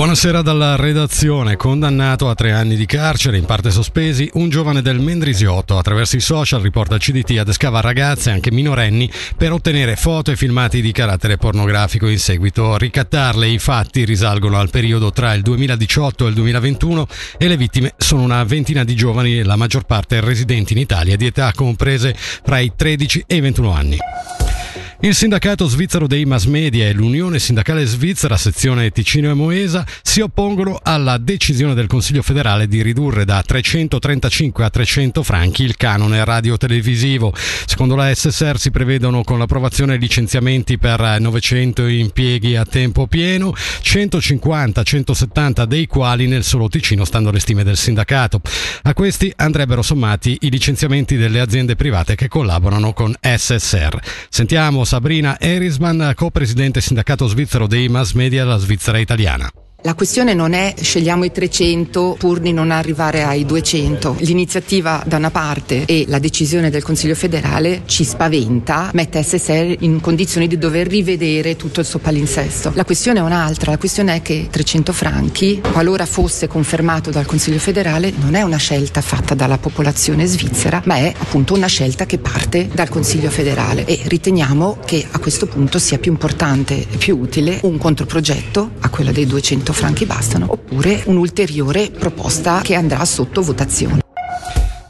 Buonasera 0.00 0.40
dalla 0.40 0.76
redazione. 0.76 1.56
Condannato 1.56 2.30
a 2.30 2.34
tre 2.34 2.52
anni 2.52 2.74
di 2.74 2.86
carcere, 2.86 3.36
in 3.36 3.44
parte 3.44 3.70
sospesi, 3.70 4.30
un 4.32 4.48
giovane 4.48 4.80
del 4.80 4.98
Mendrisiotto 4.98 5.76
attraverso 5.76 6.16
i 6.16 6.20
social 6.20 6.62
riporta 6.62 6.94
il 6.94 7.02
CDT 7.02 7.36
adescava 7.36 7.82
ragazze, 7.82 8.30
anche 8.30 8.50
minorenni, 8.50 9.10
per 9.36 9.52
ottenere 9.52 9.96
foto 9.96 10.30
e 10.30 10.36
filmati 10.36 10.80
di 10.80 10.90
carattere 10.90 11.36
pornografico 11.36 12.08
in 12.08 12.18
seguito 12.18 12.78
ricattarle. 12.78 13.46
I 13.46 13.58
fatti 13.58 14.06
risalgono 14.06 14.58
al 14.58 14.70
periodo 14.70 15.12
tra 15.12 15.34
il 15.34 15.42
2018 15.42 16.24
e 16.24 16.28
il 16.30 16.34
2021 16.34 17.06
e 17.36 17.48
le 17.48 17.58
vittime 17.58 17.92
sono 17.98 18.22
una 18.22 18.42
ventina 18.44 18.84
di 18.84 18.94
giovani, 18.94 19.42
la 19.42 19.56
maggior 19.56 19.84
parte 19.84 20.20
residenti 20.20 20.72
in 20.72 20.78
Italia 20.78 21.14
di 21.16 21.26
età 21.26 21.52
comprese 21.54 22.16
fra 22.16 22.58
i 22.58 22.72
13 22.74 23.24
e 23.26 23.36
i 23.36 23.40
21 23.40 23.70
anni. 23.70 23.98
Il 25.02 25.14
sindacato 25.14 25.66
svizzero 25.66 26.06
dei 26.06 26.26
mass 26.26 26.44
media 26.44 26.86
e 26.86 26.92
l'Unione 26.92 27.38
Sindacale 27.38 27.86
Svizzera, 27.86 28.36
sezione 28.36 28.90
Ticino 28.90 29.30
e 29.30 29.34
Moesa, 29.34 29.82
si 30.02 30.20
oppongono 30.20 30.78
alla 30.82 31.16
decisione 31.16 31.72
del 31.72 31.86
Consiglio 31.86 32.20
federale 32.20 32.68
di 32.68 32.82
ridurre 32.82 33.24
da 33.24 33.42
335 33.42 34.62
a 34.62 34.68
300 34.68 35.22
franchi 35.22 35.62
il 35.62 35.78
canone 35.78 36.22
radio-televisivo. 36.22 37.32
Secondo 37.34 37.94
la 37.94 38.14
SSR 38.14 38.58
si 38.58 38.70
prevedono 38.70 39.24
con 39.24 39.38
l'approvazione 39.38 39.96
licenziamenti 39.96 40.76
per 40.76 41.16
900 41.18 41.86
impieghi 41.86 42.56
a 42.56 42.66
tempo 42.66 43.06
pieno, 43.06 43.54
150-170 43.54 45.64
dei 45.64 45.86
quali 45.86 46.26
nel 46.26 46.44
solo 46.44 46.68
Ticino 46.68 47.06
stando 47.06 47.30
alle 47.30 47.40
stime 47.40 47.64
del 47.64 47.78
sindacato. 47.78 48.42
A 48.82 48.92
questi 48.92 49.32
andrebbero 49.36 49.80
sommati 49.80 50.36
i 50.42 50.50
licenziamenti 50.50 51.16
delle 51.16 51.40
aziende 51.40 51.74
private 51.74 52.16
che 52.16 52.28
collaborano 52.28 52.92
con 52.92 53.14
SSR. 53.18 53.98
Sentiamo 54.28 54.88
Sabrina 54.90 55.38
Erisman, 55.38 56.14
co-presidente 56.16 56.80
sindacato 56.80 57.28
svizzero 57.28 57.68
dei 57.68 57.88
mass 57.88 58.14
media 58.14 58.42
della 58.42 58.56
Svizzera 58.56 58.98
italiana. 58.98 59.48
La 59.82 59.94
questione 59.94 60.34
non 60.34 60.52
è 60.52 60.74
scegliamo 60.78 61.24
i 61.24 61.32
300 61.32 62.16
pur 62.18 62.38
di 62.38 62.52
non 62.52 62.70
arrivare 62.70 63.22
ai 63.22 63.46
200. 63.46 64.16
L'iniziativa 64.18 65.02
da 65.06 65.16
una 65.16 65.30
parte 65.30 65.86
e 65.86 66.04
la 66.06 66.18
decisione 66.18 66.68
del 66.68 66.82
Consiglio 66.82 67.14
federale 67.14 67.82
ci 67.86 68.04
spaventa, 68.04 68.90
mette 68.92 69.22
SSR 69.22 69.76
in 69.80 70.00
condizioni 70.00 70.48
di 70.48 70.58
dover 70.58 70.86
rivedere 70.86 71.56
tutto 71.56 71.80
il 71.80 71.86
suo 71.86 71.98
palinsesto. 71.98 72.72
La 72.74 72.84
questione 72.84 73.20
è 73.20 73.22
un'altra, 73.22 73.70
la 73.70 73.78
questione 73.78 74.16
è 74.16 74.22
che 74.22 74.48
300 74.50 74.92
franchi, 74.92 75.62
qualora 75.72 76.04
fosse 76.04 76.46
confermato 76.46 77.10
dal 77.10 77.24
Consiglio 77.24 77.58
federale, 77.58 78.12
non 78.20 78.34
è 78.34 78.42
una 78.42 78.58
scelta 78.58 79.00
fatta 79.00 79.34
dalla 79.34 79.56
popolazione 79.56 80.26
svizzera, 80.26 80.82
ma 80.84 80.96
è 80.96 81.10
appunto 81.16 81.54
una 81.54 81.68
scelta 81.68 82.04
che 82.04 82.18
parte 82.18 82.68
dal 82.70 82.90
Consiglio 82.90 83.30
federale 83.30 83.86
e 83.86 83.98
riteniamo 84.04 84.76
che 84.84 85.06
a 85.10 85.18
questo 85.18 85.46
punto 85.46 85.78
sia 85.78 85.96
più 85.96 86.12
importante 86.12 86.86
e 86.90 86.96
più 86.98 87.18
utile 87.18 87.60
un 87.62 87.78
controprogetto 87.78 88.72
a 88.80 88.90
quello 88.90 89.10
dei 89.10 89.24
200 89.24 89.68
100 89.70 89.72
franchi 89.72 90.06
bastano, 90.06 90.46
oppure 90.50 91.02
un'ulteriore 91.06 91.90
proposta 91.90 92.60
che 92.60 92.74
andrà 92.74 93.04
sotto 93.04 93.42
votazione. 93.42 94.00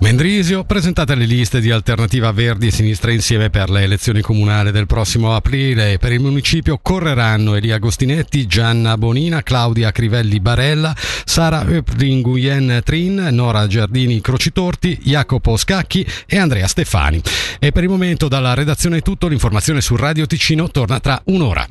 Mendrisio, 0.01 0.65
presentate 0.65 1.15
le 1.15 1.27
liste 1.27 1.61
di 1.61 1.71
Alternativa 1.71 2.33
Verdi 2.33 2.69
e 2.69 2.71
Sinistra 2.71 3.13
Insieme 3.13 3.51
per 3.51 3.69
le 3.69 3.83
elezioni 3.83 4.23
comunali 4.23 4.71
del 4.71 4.87
prossimo 4.87 5.35
aprile. 5.35 5.99
Per 5.99 6.11
il 6.11 6.21
municipio 6.21 6.79
correranno 6.81 7.55
Elia 7.55 7.75
Agostinetti, 7.75 8.47
Gianna 8.47 8.97
Bonina, 8.97 9.43
Claudia 9.43 9.93
Crivelli 9.93 10.41
Barella, 10.41 10.97
Sara 10.97 11.63
Öpling 11.67 12.23
Guyen 12.23 12.81
Trin, 12.83 13.29
Nora 13.31 13.67
Giardini 13.67 14.23
Crocitorti, 14.23 15.01
Jacopo 15.03 15.59
Scacchi 15.59 16.07
e 16.27 16.39
Andrea 16.39 16.67
Stefani. 16.67 17.21
E 17.59 17.71
per 17.71 17.83
il 17.83 17.91
momento 17.91 18.27
dalla 18.27 18.55
redazione 18.55 18.99
è 18.99 19.03
tutto, 19.03 19.29
l'informazione 19.29 19.83
su 19.83 19.97
Radio 19.97 20.25
Ticino 20.25 20.71
torna 20.71 20.99
tra 20.99 21.21
un'ora. 21.27 21.69